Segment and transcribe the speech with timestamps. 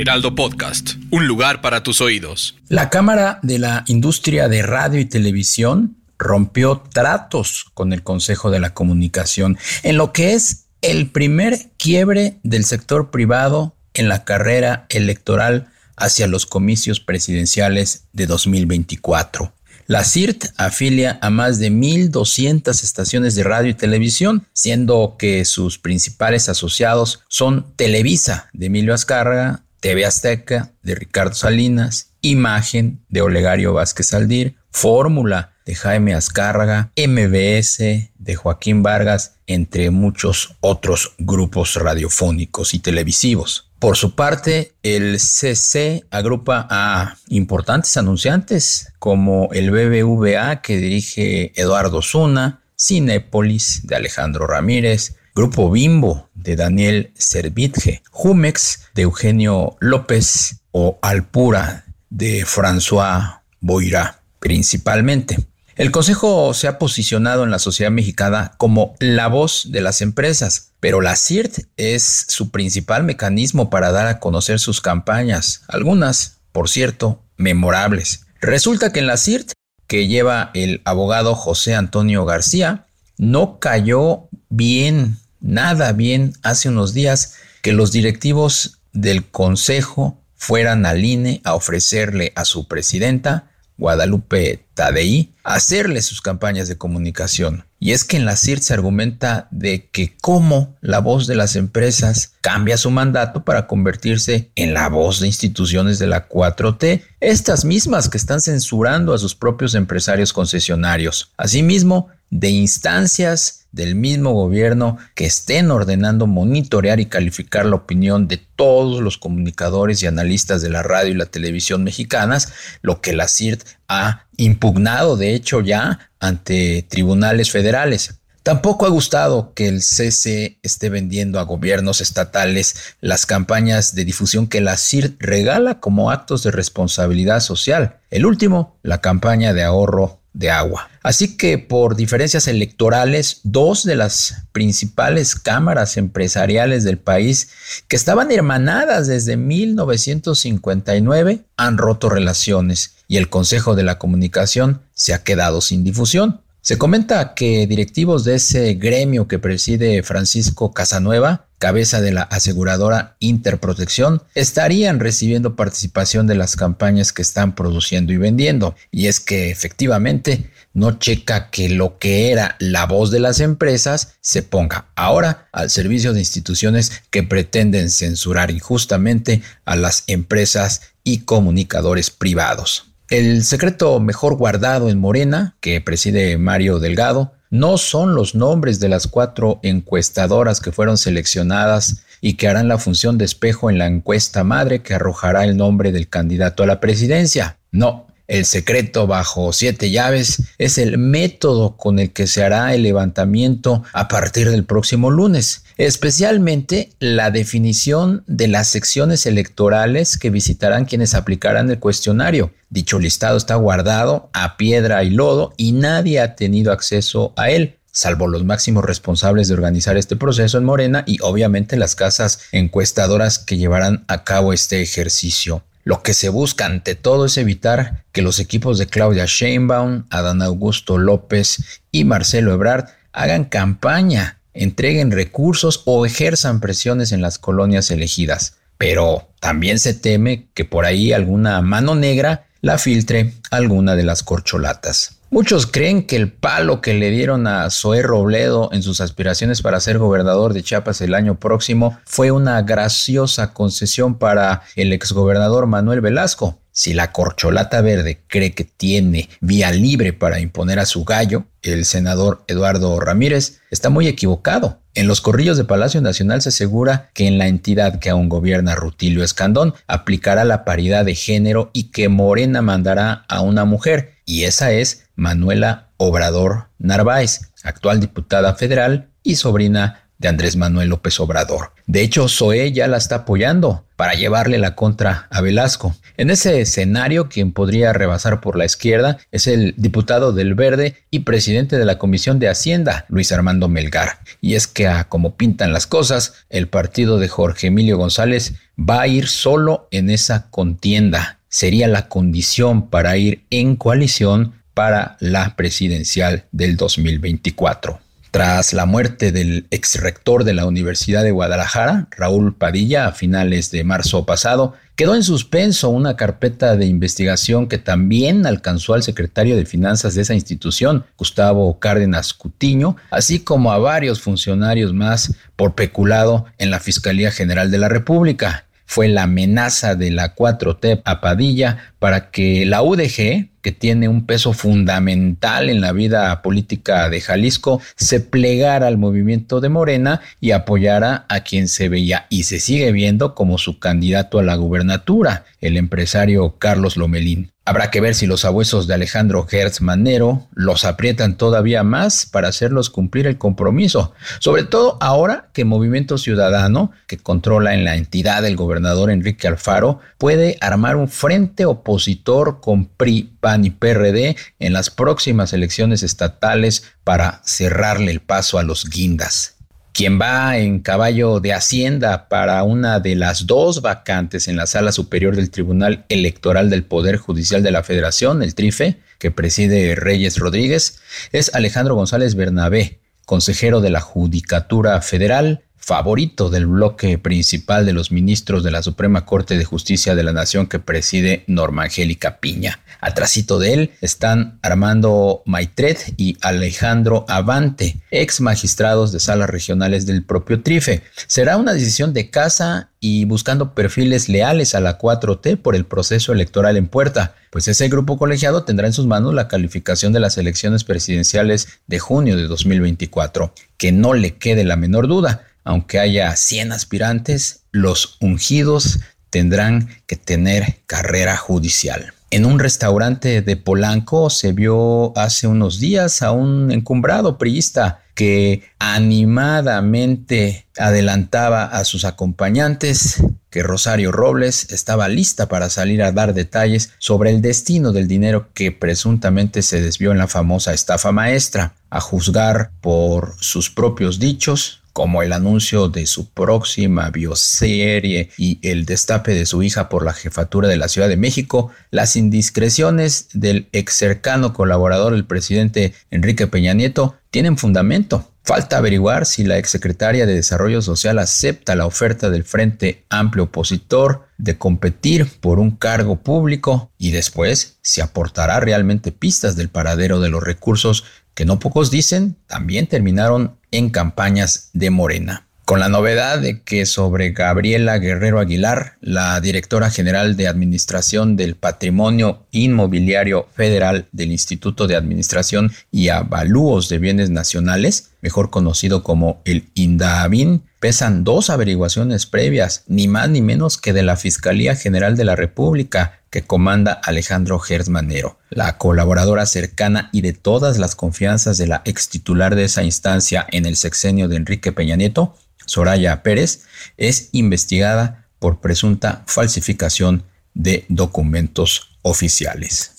[0.00, 2.54] Heraldo Podcast, un lugar para tus oídos.
[2.68, 8.60] La Cámara de la Industria de Radio y Televisión rompió tratos con el Consejo de
[8.60, 14.86] la Comunicación en lo que es el primer quiebre del sector privado en la carrera
[14.88, 15.66] electoral
[15.96, 19.52] hacia los comicios presidenciales de 2024.
[19.88, 25.78] La CIRT afilia a más de 1.200 estaciones de radio y televisión, siendo que sus
[25.78, 33.72] principales asociados son Televisa de Emilio Azcárraga, TV Azteca de Ricardo Salinas, Imagen de Olegario
[33.72, 42.74] Vázquez Aldir, Fórmula de Jaime Azcárraga, MBS de Joaquín Vargas, entre muchos otros grupos radiofónicos
[42.74, 43.70] y televisivos.
[43.78, 52.02] Por su parte, el CC agrupa a importantes anunciantes como el BBVA que dirige Eduardo
[52.02, 60.98] Zuna, Cinépolis de Alejandro Ramírez, Grupo Bimbo de Daniel Servitje, Jumex de Eugenio López o
[61.02, 65.36] Alpura de François Boira principalmente.
[65.76, 70.72] El Consejo se ha posicionado en la sociedad mexicana como la voz de las empresas,
[70.80, 76.68] pero la CIRT es su principal mecanismo para dar a conocer sus campañas, algunas, por
[76.68, 78.26] cierto, memorables.
[78.40, 79.52] Resulta que en la CIRT,
[79.86, 87.34] que lleva el abogado José Antonio García, no cayó bien, nada bien hace unos días
[87.62, 95.32] que los directivos del Consejo fueran al INE a ofrecerle a su presidenta Guadalupe Tadei,
[95.44, 97.64] hacerle sus campañas de comunicación.
[97.80, 101.54] Y es que en la CIRT se argumenta de que cómo la voz de las
[101.54, 107.64] empresas cambia su mandato para convertirse en la voz de instituciones de la 4T, estas
[107.64, 111.32] mismas que están censurando a sus propios empresarios concesionarios.
[111.36, 118.38] Asimismo, de instancias del mismo gobierno que estén ordenando monitorear y calificar la opinión de
[118.38, 123.28] todos los comunicadores y analistas de la radio y la televisión mexicanas, lo que la
[123.28, 128.14] CIRT ha impugnado de hecho ya ante tribunales federales.
[128.42, 134.46] Tampoco ha gustado que el CC esté vendiendo a gobiernos estatales las campañas de difusión
[134.46, 137.98] que la CIRT regala como actos de responsabilidad social.
[138.10, 140.88] El último, la campaña de ahorro de agua.
[141.08, 147.48] Así que por diferencias electorales, dos de las principales cámaras empresariales del país,
[147.88, 155.14] que estaban hermanadas desde 1959, han roto relaciones y el Consejo de la Comunicación se
[155.14, 156.42] ha quedado sin difusión.
[156.60, 163.16] Se comenta que directivos de ese gremio que preside Francisco Casanueva, cabeza de la aseguradora
[163.20, 168.74] Interprotección, estarían recibiendo participación de las campañas que están produciendo y vendiendo.
[168.90, 174.14] Y es que efectivamente no checa que lo que era la voz de las empresas
[174.20, 181.20] se ponga ahora al servicio de instituciones que pretenden censurar injustamente a las empresas y
[181.20, 182.87] comunicadores privados.
[183.10, 188.90] El secreto mejor guardado en Morena, que preside Mario Delgado, no son los nombres de
[188.90, 193.86] las cuatro encuestadoras que fueron seleccionadas y que harán la función de espejo en la
[193.86, 197.56] encuesta madre que arrojará el nombre del candidato a la presidencia.
[197.72, 202.82] No, el secreto bajo siete llaves es el método con el que se hará el
[202.82, 210.84] levantamiento a partir del próximo lunes, especialmente la definición de las secciones electorales que visitarán
[210.84, 212.52] quienes aplicarán el cuestionario.
[212.68, 217.78] Dicho listado está guardado a piedra y lodo y nadie ha tenido acceso a él
[217.98, 223.40] salvo los máximos responsables de organizar este proceso en Morena y obviamente las casas encuestadoras
[223.40, 225.64] que llevarán a cabo este ejercicio.
[225.82, 230.42] Lo que se busca ante todo es evitar que los equipos de Claudia Sheinbaum, Adán
[230.42, 237.90] Augusto López y Marcelo Ebrard hagan campaña, entreguen recursos o ejerzan presiones en las colonias
[237.90, 238.58] elegidas.
[238.76, 244.22] Pero también se teme que por ahí alguna mano negra la filtre alguna de las
[244.22, 245.18] corcholatas.
[245.30, 249.78] Muchos creen que el palo que le dieron a Zoé Robledo en sus aspiraciones para
[249.78, 256.00] ser gobernador de Chiapas el año próximo fue una graciosa concesión para el exgobernador Manuel
[256.00, 256.58] Velasco.
[256.78, 261.84] Si la corcholata verde cree que tiene vía libre para imponer a su gallo, el
[261.84, 264.78] senador Eduardo Ramírez está muy equivocado.
[264.94, 268.76] En los corrillos de Palacio Nacional se asegura que en la entidad que aún gobierna
[268.76, 274.44] Rutilio Escandón aplicará la paridad de género y que Morena mandará a una mujer, y
[274.44, 281.72] esa es Manuela Obrador Narváez, actual diputada federal y sobrina de Andrés Manuel López Obrador.
[281.86, 285.96] De hecho, Zoé ya la está apoyando para llevarle la contra a Velasco.
[286.16, 291.20] En ese escenario, quien podría rebasar por la izquierda es el diputado del Verde y
[291.20, 294.18] presidente de la Comisión de Hacienda, Luis Armando Melgar.
[294.40, 299.02] Y es que a como pintan las cosas, el partido de Jorge Emilio González va
[299.02, 301.38] a ir solo en esa contienda.
[301.48, 308.00] Sería la condición para ir en coalición para la presidencial del 2024.
[308.30, 313.70] Tras la muerte del ex rector de la Universidad de Guadalajara, Raúl Padilla, a finales
[313.70, 319.56] de marzo pasado, quedó en suspenso una carpeta de investigación que también alcanzó al secretario
[319.56, 325.74] de Finanzas de esa institución, Gustavo Cárdenas Cutiño, así como a varios funcionarios más por
[325.74, 328.67] peculado en la Fiscalía General de la República.
[328.90, 334.24] Fue la amenaza de la 4T a Padilla para que la UDG, que tiene un
[334.24, 340.52] peso fundamental en la vida política de Jalisco, se plegara al movimiento de Morena y
[340.52, 345.44] apoyara a quien se veía y se sigue viendo como su candidato a la gubernatura,
[345.60, 347.52] el empresario Carlos Lomelín.
[347.68, 352.48] Habrá que ver si los abuesos de Alejandro Hertz Manero los aprietan todavía más para
[352.48, 358.46] hacerlos cumplir el compromiso, sobre todo ahora que Movimiento Ciudadano, que controla en la entidad
[358.46, 364.72] el gobernador Enrique Alfaro, puede armar un frente opositor con PRI, PAN y PRD en
[364.72, 369.57] las próximas elecciones estatales para cerrarle el paso a los guindas
[369.98, 374.92] quien va en caballo de Hacienda para una de las dos vacantes en la sala
[374.92, 380.38] superior del Tribunal Electoral del Poder Judicial de la Federación, el TRIFE, que preside Reyes
[380.38, 381.00] Rodríguez,
[381.32, 388.12] es Alejandro González Bernabé, consejero de la Judicatura Federal, favorito del bloque principal de los
[388.12, 392.80] ministros de la Suprema Corte de Justicia de la Nación que preside Norma Angélica Piña.
[393.00, 400.22] Atrásito de él están Armando Maitret y Alejandro Avante, ex magistrados de salas regionales del
[400.24, 401.00] propio Trife.
[401.26, 406.32] Será una decisión de casa y buscando perfiles leales a la 4T por el proceso
[406.32, 410.36] electoral en puerta, pues ese grupo colegiado tendrá en sus manos la calificación de las
[410.36, 413.54] elecciones presidenciales de junio de 2024.
[413.78, 419.00] Que no le quede la menor duda, aunque haya 100 aspirantes, los ungidos
[419.30, 422.14] tendrán que tener carrera judicial.
[422.30, 428.64] En un restaurante de Polanco se vio hace unos días a un encumbrado priista que
[428.78, 436.92] animadamente adelantaba a sus acompañantes que Rosario Robles estaba lista para salir a dar detalles
[436.98, 441.74] sobre el destino del dinero que presuntamente se desvió en la famosa estafa maestra.
[441.90, 448.84] A juzgar por sus propios dichos, como el anuncio de su próxima bioserie y el
[448.84, 453.68] destape de su hija por la jefatura de la Ciudad de México, las indiscreciones del
[453.70, 458.32] ex cercano colaborador del presidente Enrique Peña Nieto tienen fundamento.
[458.42, 464.26] Falta averiguar si la exsecretaria de Desarrollo Social acepta la oferta del Frente Amplio Opositor
[464.36, 470.30] de competir por un cargo público y después si aportará realmente pistas del paradero de
[470.30, 471.04] los recursos
[471.34, 475.48] que no pocos dicen también terminaron en campañas de Morena.
[475.68, 481.56] Con la novedad de que sobre Gabriela Guerrero Aguilar, la directora general de Administración del
[481.56, 489.40] Patrimonio Inmobiliario Federal del Instituto de Administración y Avalúos de Bienes Nacionales, mejor conocido como
[489.44, 495.16] el INDABIN, pesan dos averiguaciones previas, ni más ni menos que de la Fiscalía General
[495.16, 501.58] de la República, que comanda Alejandro Gersmanero, la colaboradora cercana y de todas las confianzas
[501.58, 506.22] de la ex titular de esa instancia en el sexenio de Enrique Peña Nieto, Soraya
[506.22, 506.64] Pérez,
[506.96, 512.97] es investigada por presunta falsificación de documentos oficiales.